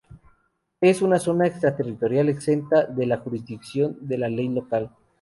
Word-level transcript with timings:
Es 0.81 1.03
una 1.03 1.19
zona 1.19 1.45
extraterritorial, 1.45 2.27
exenta 2.27 2.85
de 2.85 3.05
la 3.05 3.17
jurisdicción 3.17 3.97
de 4.01 4.17
la 4.17 4.29
ley 4.29 4.49
local. 4.49 4.89